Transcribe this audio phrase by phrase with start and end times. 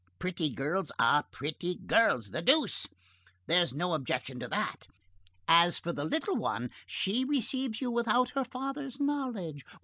[0.17, 2.87] Pretty girls are pretty girls, the deuce!
[3.45, 4.87] There's no objection to that.
[5.47, 9.63] As for the little one, she receives you without her father's knowledge.